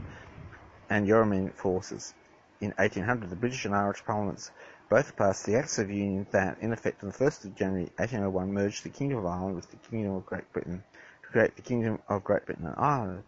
[0.89, 2.13] and European forces.
[2.59, 4.51] In 1800, the British and Irish parliaments
[4.89, 8.53] both passed the Acts of Union that, in effect on the 1st of January 1801,
[8.53, 10.81] merged the Kingdom of Ireland with the Kingdom of Great Britain
[11.23, 13.23] to create the Kingdom of Great Britain and Ireland.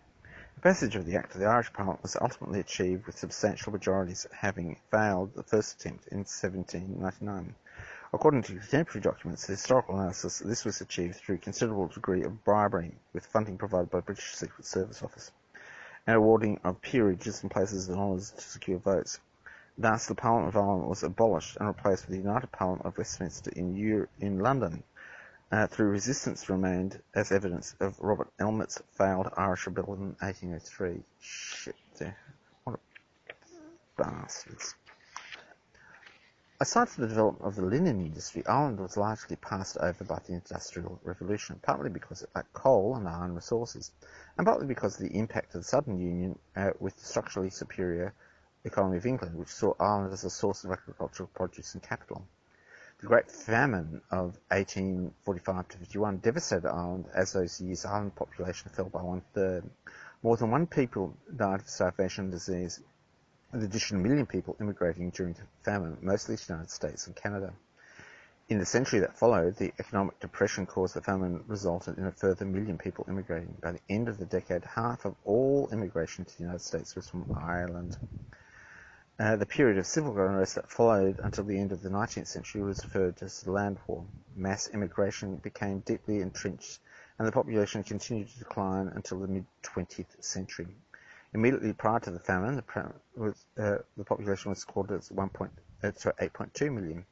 [0.55, 4.25] The passage of the Act of the Irish Parliament was ultimately achieved with substantial majorities
[4.31, 7.55] having failed the first attempt in 1799.
[8.13, 12.45] According to contemporary documents, the historical analysis, this was achieved through a considerable degree of
[12.45, 15.31] bribery with funding provided by British Secret Service Office
[16.07, 19.19] and awarding of peerages and places of honours to secure votes.
[19.81, 23.49] Thus, the Parliament of Ireland was abolished and replaced with the United Parliament of Westminster
[23.55, 24.83] in, in London
[25.53, 31.01] uh, through resistance remained as evidence of Robert Emmet's failed Irish rebellion in 1803.
[31.21, 31.77] Shit,
[32.65, 33.33] what a
[33.95, 34.75] bastards.
[36.59, 40.33] Aside from the development of the linen industry, Ireland was largely passed over by the
[40.33, 43.91] Industrial Revolution, partly because it lacked coal and iron resources,
[44.37, 48.13] and partly because of the impact of the Southern Union uh, with structurally superior
[48.65, 52.27] economy of England, which saw Ireland as a source of agricultural produce and capital.
[52.99, 58.89] The Great Famine of 1845 to 51 devastated Ireland as those years Ireland population fell
[58.89, 59.69] by one third.
[60.21, 62.81] More than one people died of starvation and disease,
[63.53, 67.53] with additional million people immigrating during the famine, mostly to the United States and Canada.
[68.49, 72.45] In the century that followed, the economic depression caused the famine resulted in a further
[72.45, 73.55] million people immigrating.
[73.61, 77.07] By the end of the decade, half of all immigration to the United States was
[77.07, 77.95] from Ireland.
[79.19, 82.61] Uh, the period of civil unrest that followed until the end of the 19th century
[82.61, 84.05] was referred to as the Land War.
[84.33, 86.79] Mass immigration became deeply entrenched
[87.17, 90.67] and the population continued to decline until the mid-20th century.
[91.33, 95.29] Immediately prior to the famine, the, was, uh, the population was quartered at 1.
[95.29, 95.51] Point,
[95.83, 97.05] uh, 8.2 million,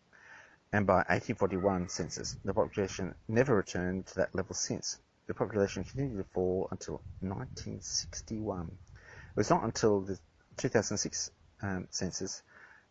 [0.72, 4.98] and by 1841 census, the population never returned to that level since.
[5.28, 8.72] The population continued to fall until 1961.
[8.72, 10.18] It was not until the
[10.56, 12.42] 2006 um, census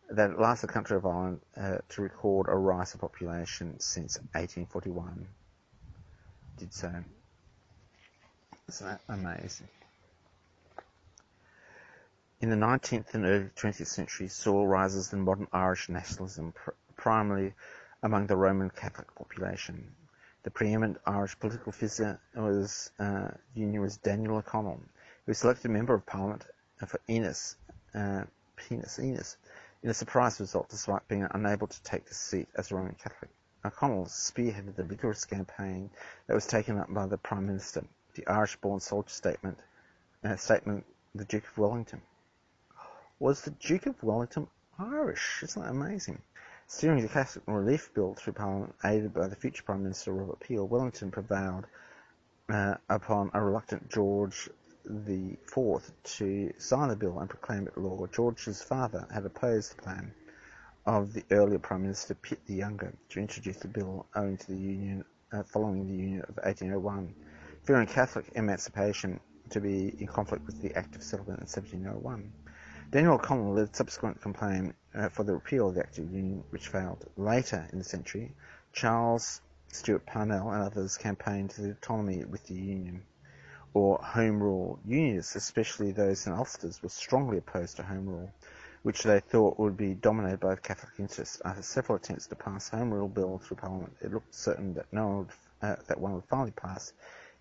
[0.09, 5.27] that last the country of Ireland uh, to record a rise of population since 1841.
[6.57, 6.91] Did so.
[8.69, 9.67] Isn't that amazing?
[12.39, 17.53] In the 19th and early 20th century saw rises in modern Irish nationalism, pr- primarily
[18.03, 19.91] among the Roman Catholic population.
[20.43, 24.79] The preeminent Irish political figure was uh, union was Daniel O'Connell,
[25.25, 26.45] who was elected member of Parliament
[26.85, 27.55] for Ennis
[27.93, 28.23] uh,
[28.57, 29.37] Penis Enos
[29.83, 33.31] in a surprise result despite being unable to take the seat as a Roman Catholic.
[33.63, 35.89] O'Connell spearheaded the vigorous campaign
[36.27, 37.83] that was taken up by the Prime Minister,
[38.15, 39.57] the Irish-born soldier statement,
[40.23, 42.01] uh, statement, the Duke of Wellington.
[43.19, 45.41] Was the Duke of Wellington Irish?
[45.43, 46.21] Isn't that amazing?
[46.67, 50.67] Steering the Catholic Relief Bill through Parliament, aided by the future Prime Minister Robert Peel,
[50.67, 51.65] Wellington prevailed
[52.49, 54.49] uh, upon a reluctant George
[54.89, 58.05] the Fourth to sign the bill and proclaim it law.
[58.07, 60.13] George's father had opposed the plan
[60.85, 64.57] of the earlier Prime Minister Pitt the Younger to introduce the bill owing to the
[64.57, 67.13] Union, uh, following the Union of 1801,
[67.63, 69.19] fearing Catholic emancipation
[69.49, 72.31] to be in conflict with the Act of Settlement in 1701.
[72.89, 76.69] Daniel O'Connell led subsequent campaign uh, for the repeal of the Act of Union, which
[76.69, 77.05] failed.
[77.17, 78.33] Later in the century,
[78.71, 83.03] Charles Stuart Parnell and others campaigned for autonomy with the Union
[83.77, 84.79] or Home Rule.
[84.87, 88.33] Unionists, especially those in Ulster's, were strongly opposed to Home Rule,
[88.81, 91.39] which they thought would be dominated by Catholic interests.
[91.45, 95.05] After several attempts to pass Home Rule Bill through Parliament, it looked certain that no
[95.05, 95.29] one would,
[95.61, 96.91] uh, that one would finally pass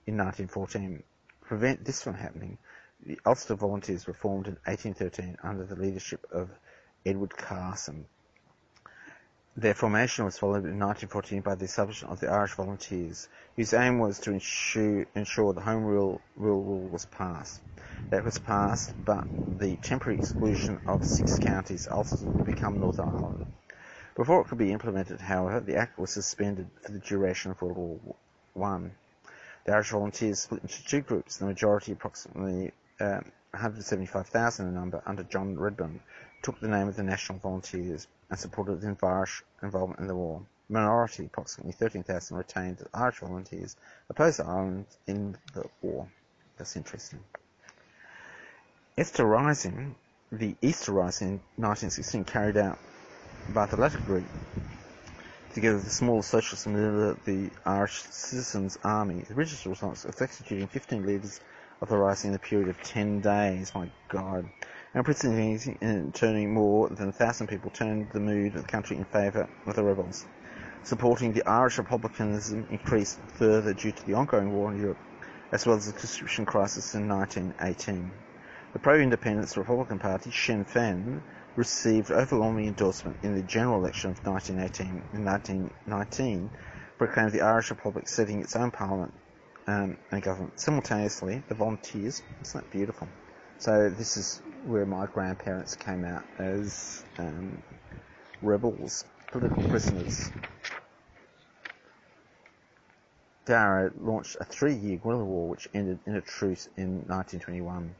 [0.06, 0.98] in 1914.
[0.98, 2.58] To prevent this from happening,
[3.06, 6.50] the Ulster Volunteers were formed in 1813 under the leadership of
[7.06, 8.04] Edward Carson.
[9.58, 13.26] Their formation was followed in 1914 by the establishment of the Irish Volunteers,
[13.56, 17.62] whose aim was to ensure, ensure the Home Rule, rule Rule was passed.
[18.10, 23.46] That was passed, but the temporary exclusion of six counties, Ulster would become Northern Ireland.
[24.14, 27.98] Before it could be implemented, however, the Act was suspended for the duration of World
[28.04, 28.90] War I.
[29.64, 35.22] The Irish Volunteers split into two groups, the majority, approximately um, 175,000 in number, under
[35.22, 36.00] John Redmond,
[36.42, 40.42] took the name of the National Volunteers and supported the Irish involvement in the war.
[40.68, 43.76] Minority, approximately 13,000, retained Irish volunteers,
[44.10, 46.08] opposed Ireland in the war.
[46.58, 47.20] That's interesting.
[48.98, 49.94] Easter Rising
[50.32, 52.78] the Easter Rising in 1916 carried out
[53.50, 54.24] by the latter group,
[55.54, 60.66] together with the small socialist and the Irish Citizens Army, the British response was executing
[60.66, 61.40] 15 leaders
[61.80, 63.72] of the rising in a period of 10 days.
[63.74, 64.48] My God.
[64.94, 69.48] In turning more than a thousand people turned the mood of the country in favour
[69.66, 70.24] of the rebels.
[70.84, 74.98] Supporting the Irish republicanism increased further due to the ongoing war in Europe,
[75.52, 78.10] as well as the conscription crisis in 1918.
[78.72, 81.20] The pro-independence Republican Party, Sinn Féin,
[81.56, 85.02] received overwhelming endorsement in the general election of 1918.
[85.14, 86.50] In 1919,
[86.98, 89.12] proclaimed the Irish Republic setting its own parliament
[89.66, 90.60] um, and government.
[90.60, 93.08] Simultaneously, the volunteers, isn't that beautiful?
[93.58, 97.62] So this is where my grandparents came out as um,
[98.42, 100.30] rebels, political prisoners.
[103.44, 107.94] Darrow launched a three-year guerrilla war which ended in a truce in 1921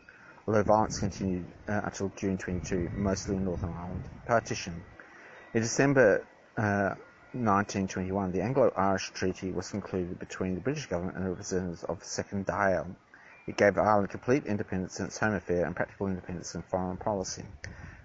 [0.47, 4.03] although violence continued uh, until June 22, mostly in Northern Ireland.
[4.27, 4.83] Partition.
[5.55, 6.95] In December uh,
[7.33, 12.05] 1921, the Anglo-Irish Treaty was concluded between the British government and the representatives of the
[12.05, 12.95] Second Dáil.
[13.47, 17.45] It gave Ireland complete independence in its home affair and practical independence in foreign policy.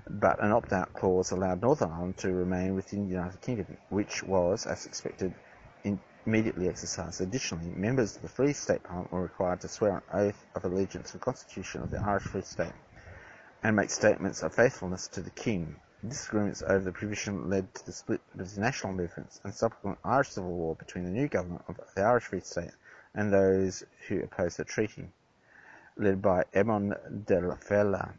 [0.07, 4.67] But an opt-out clause allowed Northern Ireland to remain within the United Kingdom, which was,
[4.67, 5.33] as expected,
[6.25, 7.21] immediately exercised.
[7.21, 11.07] Additionally, members of the Free State Parliament were required to swear an oath of allegiance
[11.07, 12.73] to the Constitution of the Irish Free State
[13.63, 15.75] and make statements of faithfulness to the King.
[16.07, 20.29] Disagreements over the provision led to the split of the national movements and subsequent Irish
[20.29, 22.71] civil war between the new government of the Irish Free State
[23.15, 25.09] and those who opposed the treaty,
[25.97, 28.09] led by Eamon de la.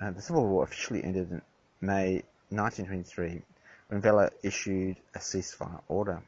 [0.00, 1.42] Uh, the civil war officially ended in
[1.80, 3.42] May 1923
[3.88, 6.22] when Vella issued a ceasefire order.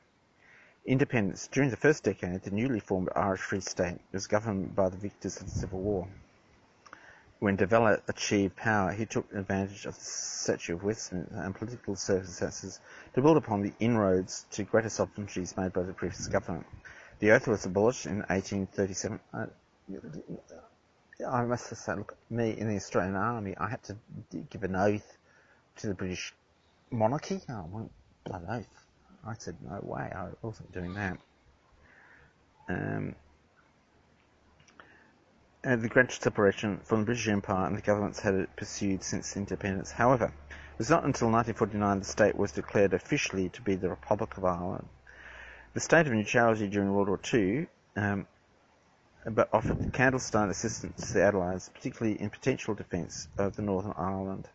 [0.84, 1.48] Independence.
[1.48, 5.40] During the first decade, the newly formed Irish Free State was governed by the victors
[5.40, 6.08] of the Civil War.
[7.38, 11.96] When De Vella achieved power, he took advantage of the Statute of Westminster and political
[11.96, 12.80] circumstances
[13.14, 16.66] to build upon the inroads to greater sovereignties made by the previous government.
[17.20, 19.20] The oath was abolished in 1837.
[21.24, 23.96] I, I must say, look, me in the Australian Army, I had to
[24.50, 25.18] give an oath
[25.76, 26.34] to the British
[26.90, 27.40] monarchy.
[27.48, 27.90] Oh, one
[28.24, 28.86] blood oath.
[29.26, 31.18] I said, no way, I wasn't doing that.
[32.68, 33.14] Um,
[35.62, 39.92] the gradual separation from the British Empire and the governments had it pursued since independence.
[39.92, 44.36] However, it was not until 1949 the state was declared officially to be the Republic
[44.36, 44.88] of Ireland.
[45.74, 47.66] The state of neutrality during World War II,
[47.96, 48.26] um,
[49.24, 54.48] but offered clandestine assistance to the Allies, particularly in potential defence of the Northern Ireland.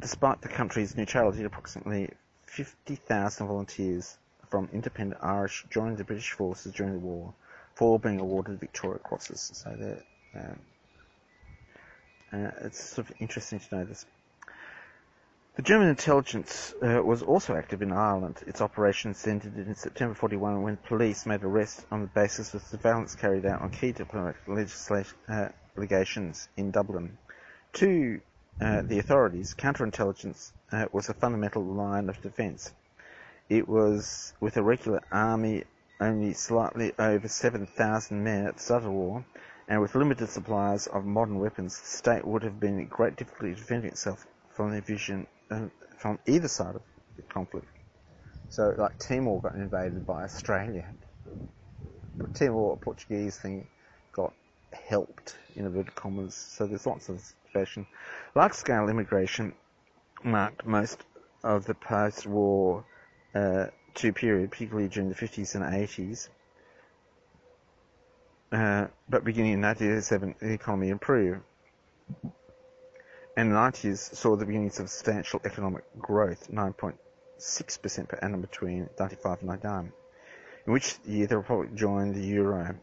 [0.00, 2.10] Despite the country's neutrality, approximately
[2.46, 4.18] 50,000 volunteers
[4.50, 7.32] from independent Irish joined the British forces during the war,
[7.74, 9.50] four being awarded Victoria Crosses.
[9.54, 9.70] So
[10.34, 10.58] um,
[12.32, 14.06] uh, it's sort of interesting to know this.
[15.56, 18.42] The German intelligence uh, was also active in Ireland.
[18.44, 23.14] Its operations ended in September 41 when police made arrests on the basis of surveillance
[23.14, 24.36] carried out on key diplomatic
[25.28, 27.16] uh, legations in Dublin.
[27.74, 28.20] To
[28.60, 32.72] uh, the authorities, counterintelligence uh, was a fundamental line of defence.
[33.48, 35.62] It was, with a regular army
[36.00, 39.24] only slightly over 7,000 men at the start of the war,
[39.68, 43.54] and with limited supplies of modern weapons, the state would have been in great difficulty
[43.54, 45.68] defending itself from the invasion uh,
[45.98, 46.82] from either side of
[47.16, 47.66] the conflict.
[48.48, 50.86] So, like Timor got invaded by Australia.
[52.34, 53.66] Timor, Portuguese thing,
[54.12, 54.32] got
[54.72, 56.34] helped in inverted commas.
[56.34, 57.22] So there's lots of
[57.52, 57.86] fashion.
[58.34, 59.54] Large-scale immigration
[60.22, 61.04] marked most
[61.42, 62.84] of the post-war
[63.34, 66.28] uh, two period, particularly during the 50s and 80s.
[68.52, 71.40] Uh, but beginning in 1987, the economy improved.
[73.36, 79.40] And the 90s saw the beginnings of substantial economic growth, 9.6% per annum between 95
[79.40, 79.92] and 99,
[80.66, 82.76] in which year the Republic joined the Euro.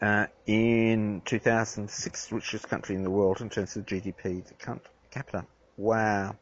[0.00, 4.80] Uh, in 2006, richest country in the world in terms of GDP per
[5.12, 5.46] capita.
[5.76, 6.34] Wow.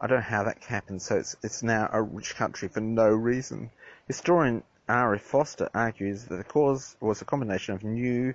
[0.00, 1.02] I don't know how that happened.
[1.02, 3.70] So it's, it's now a rich country for no reason.
[4.06, 5.20] Historian R.F.
[5.20, 8.34] Foster argues that the cause was a combination of new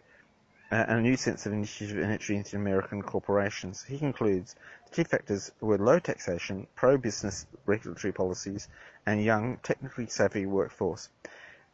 [0.72, 3.84] and a new sense of initiative and entry into American corporations.
[3.84, 4.56] He concludes
[4.90, 8.68] the key factors were low taxation, pro-business regulatory policies,
[9.06, 11.10] and young, technically savvy workforce.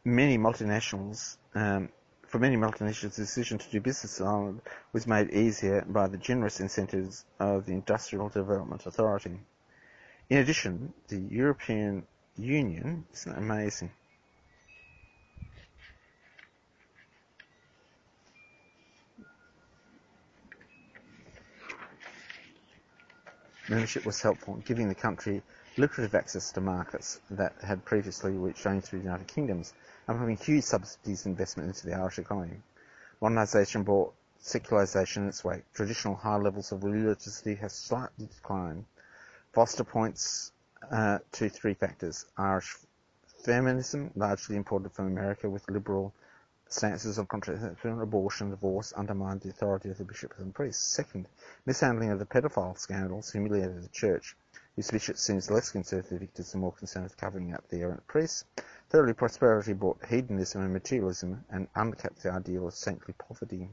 [0.04, 1.90] Many multinationals um,
[2.28, 4.60] for many multinationals, the decision to do business in Ireland
[4.92, 9.40] was made easier by the generous incentives of the Industrial Development Authority.
[10.28, 13.90] In addition, the European Union, isn't amazing?
[23.68, 25.42] Membership was helpful in giving the country
[25.76, 29.74] lucrative access to markets that had previously reached only through the United Kingdoms
[30.06, 32.62] and providing huge subsidies and investment into the Irish economy.
[33.20, 35.70] Modernisation brought secularisation in its wake.
[35.74, 38.86] Traditional high levels of religiosity have slightly declined.
[39.52, 40.52] Foster points
[40.90, 42.24] uh, to three factors.
[42.38, 42.74] Irish
[43.44, 46.14] feminism, largely imported from America with liberal
[46.72, 50.84] stances on contraception, abortion, divorce undermined the authority of the bishops and priests.
[50.84, 51.28] Second,
[51.66, 54.36] mishandling of the pedophile scandals humiliated the church,
[54.76, 57.80] whose bishops seems less concerned with the victims and more concerned with covering up the
[57.80, 58.44] errant priests.
[58.90, 63.68] Thirdly, prosperity brought hedonism and materialism and undercut the ideal of saintly poverty.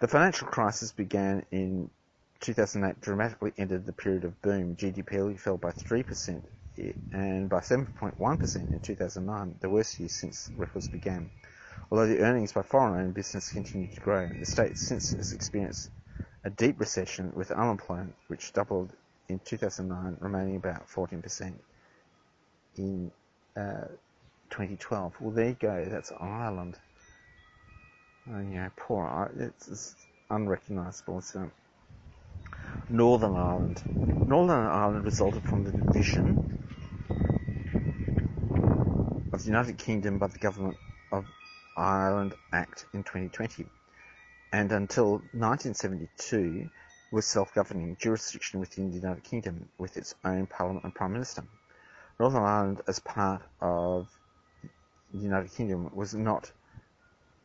[0.00, 1.90] The financial crisis began in
[2.40, 4.76] 2008 dramatically ended the period of boom.
[4.76, 6.42] GDP fell by 3%
[7.12, 11.30] and by 7.1% in 2009, the worst year since records began.
[11.90, 15.90] Although the earnings by foreign-owned business continued to grow, the state since has experienced
[16.44, 18.90] a deep recession with unemployment, which doubled
[19.28, 21.52] in 2009, remaining about 14%
[22.76, 23.10] in
[23.56, 23.86] uh,
[24.50, 25.14] 2012.
[25.20, 25.86] Well, there you go.
[25.88, 26.78] That's Ireland.
[28.26, 29.52] Yeah, poor Ireland.
[29.56, 29.94] It's, it's
[30.30, 31.20] unrecognisable.
[31.20, 31.50] So,
[32.88, 33.82] Northern Ireland.
[34.28, 36.58] Northern Ireland resulted from the division
[39.32, 40.76] of the United Kingdom by the Government
[41.12, 41.24] of
[41.76, 43.66] Ireland Act in 2020,
[44.52, 46.70] and until 1972
[47.10, 51.42] was self-governing jurisdiction within the United Kingdom with its own Parliament and Prime Minister.
[52.20, 54.06] Northern Ireland, as part of
[55.12, 56.52] the United Kingdom, was not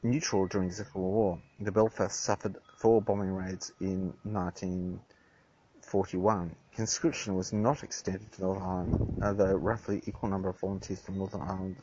[0.03, 1.39] neutral during the Civil War.
[1.59, 6.55] The Belfast suffered four bombing raids in 1941.
[6.75, 11.41] Conscription was not extended to Northern Ireland, although roughly equal number of volunteers from Northern
[11.41, 11.77] Ireland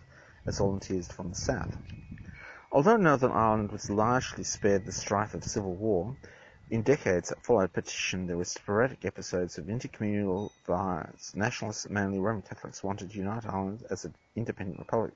[0.46, 1.76] as volunteers from the South.
[2.76, 6.14] Although Northern Ireland was largely spared the strife of civil war,
[6.68, 11.34] in decades that followed partition there were sporadic episodes of intercommunal violence.
[11.34, 15.14] Nationalists, mainly Roman Catholics, wanted to unite Ireland as an independent republic,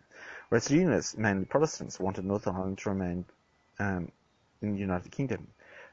[0.49, 3.27] whereas Unionists, mainly Protestants, wanted Northern Ireland to remain
[3.79, 4.11] um,
[4.63, 5.47] in the United Kingdom.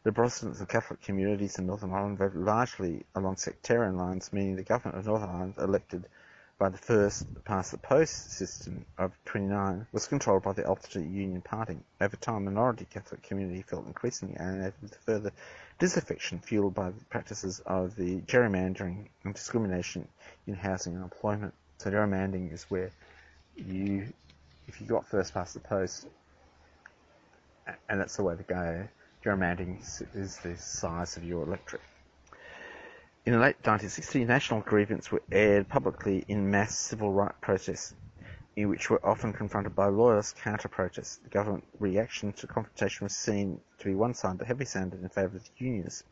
[0.03, 4.63] The Protestants and Catholic communities in Northern Ireland voted largely along sectarian lines, meaning the
[4.63, 6.07] government of Northern Ireland elected
[6.59, 11.41] by the first past the post system of 29 was controlled by the Ulster Union
[11.41, 11.77] Party.
[12.01, 15.31] Over time, the minority Catholic community felt increasingly alienated with further
[15.77, 20.07] disaffection fueled by the practices of the gerrymandering and discrimination
[20.47, 21.53] in housing and employment.
[21.77, 22.91] So gerrymandering is where
[23.55, 24.07] you,
[24.67, 26.07] if you got first past the post,
[27.87, 28.87] and that's the way to go,
[29.23, 29.79] gerrymandering
[30.15, 31.81] is the size of your electorate.
[33.27, 37.93] In the late 1960s, national grievances were aired publicly in mass civil rights protests,
[38.55, 41.17] in which were often confronted by loyalist counter-protests.
[41.17, 45.49] The government reaction to confrontation was seen to be one-sided, heavy-handed in favour of the
[45.57, 46.05] unions.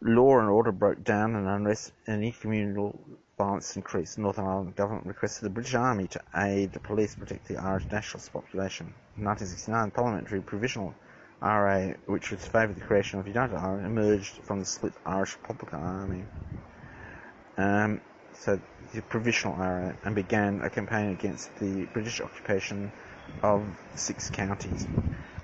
[0.00, 2.98] Law and order broke down and unrest and intercommunal
[3.36, 4.16] violence increased.
[4.16, 7.84] The Northern Ireland government requested the British Army to aid the police protect the Irish
[7.92, 8.94] nationalist population.
[9.18, 10.94] In 1969, parliamentary provisional
[11.42, 15.80] IRA, which was favoured the creation of United Ireland, emerged from the split Irish Republican
[15.80, 16.24] Army.
[17.56, 18.00] Um,
[18.34, 18.60] so
[18.94, 22.92] the Provisional IRA, and began a campaign against the British occupation
[23.42, 23.66] of
[23.96, 24.86] six counties.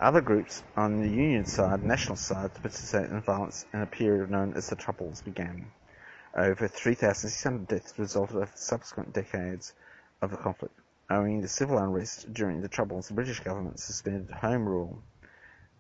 [0.01, 4.55] Other groups on the Union side, national side, participated in violence in a period known
[4.55, 5.67] as the Troubles began.
[6.37, 9.73] Over 3,600 deaths resulted of subsequent decades
[10.23, 10.75] of the conflict.
[11.11, 15.03] Owing to civil unrest during the Troubles, the British government suspended Home Rule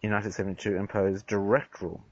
[0.03, 2.05] in 1972 imposed direct rule.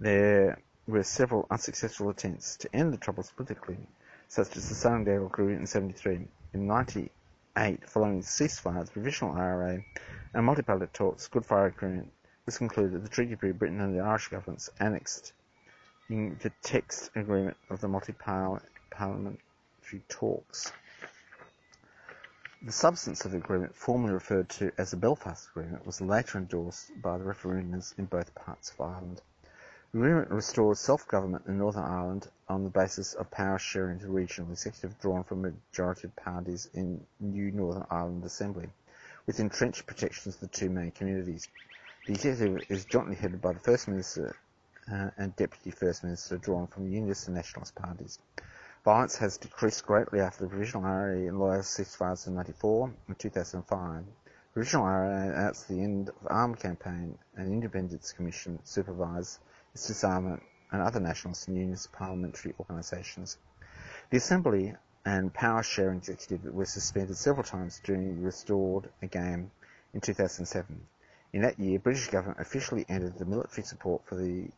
[0.00, 3.78] There were several unsuccessful attempts to end the troubles politically,
[4.28, 6.26] such as the Sunningdale Agreement in 73.
[6.54, 9.84] In 98, following ceasefire, the Provisional IRA
[10.34, 12.12] and multi-party talks, Good Friday Agreement
[12.46, 13.04] was concluded.
[13.04, 15.32] The treaty between Britain and the Irish governments annexed
[16.08, 20.72] in the text agreement of the multi-party parliamentary talks.
[22.62, 26.90] The substance of the agreement, formerly referred to as the Belfast Agreement, was later endorsed
[27.00, 29.22] by the referendums in both parts of Ireland.
[29.92, 34.50] The agreement restored self-government in Northern Ireland on the basis of power sharing to regional
[34.52, 38.68] executive drawn from majority parties in new Northern Ireland Assembly,
[39.24, 41.48] with entrenched protections of the two main communities.
[42.04, 44.36] The executive is jointly headed by the First Minister
[44.92, 48.18] uh, and Deputy First Minister drawn from Unionist and Nationalist parties.
[48.82, 54.04] Violence has decreased greatly after the Provisional ceasefires in 1994 and 2005.
[54.06, 59.38] The Provisional IRA announced the end of armed campaign and Independence Commission supervised
[59.74, 63.36] its disarmament and other nationalist and unionist parliamentary organisations.
[64.08, 64.74] The Assembly
[65.04, 69.50] and power sharing executive were suspended several times during the restored again
[69.92, 70.80] in 2007.
[71.34, 74.48] In that year, British government officially ended the military support for the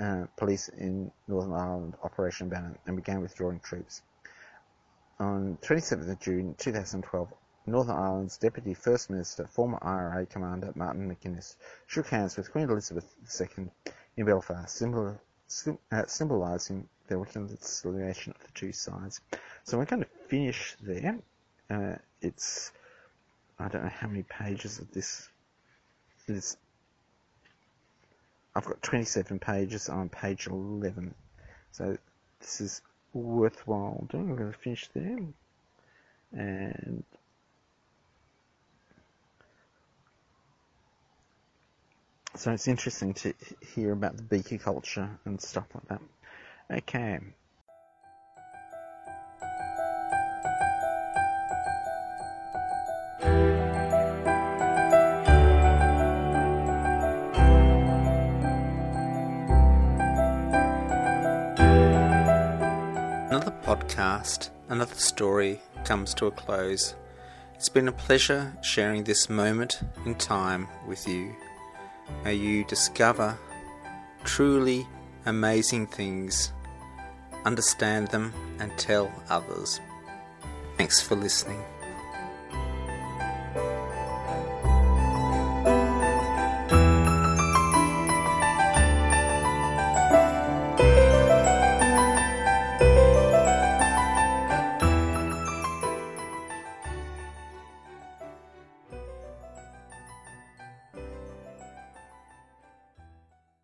[0.00, 4.02] uh, police in Northern Ireland Operation Banner and began withdrawing troops.
[5.18, 7.32] On 27th of June 2012,
[7.66, 11.56] Northern Ireland's Deputy First Minister, former IRA Commander Martin McGuinness,
[11.86, 13.66] shook hands with Queen Elizabeth II
[14.16, 19.20] in Belfast, uh, symbolising the reconciliation of the two sides.
[19.64, 21.18] So we're going to finish there.
[21.68, 22.72] Uh, it's
[23.58, 25.28] I don't know how many pages of this.
[26.26, 26.56] This
[28.56, 31.14] I've got 27 pages on page 11,
[31.72, 31.98] so
[32.40, 32.80] this is
[33.12, 34.30] worthwhile doing.
[34.30, 35.18] I'm going to finish there,
[36.32, 37.04] and
[42.34, 43.34] so it's interesting to
[43.74, 46.00] hear about the beaker culture and stuff like that.
[46.78, 47.18] Okay.
[64.68, 66.94] Another story comes to a close.
[67.54, 71.34] It's been a pleasure sharing this moment in time with you.
[72.24, 73.38] May you discover
[74.24, 74.86] truly
[75.26, 76.52] amazing things,
[77.44, 79.80] understand them, and tell others.
[80.78, 81.62] Thanks for listening.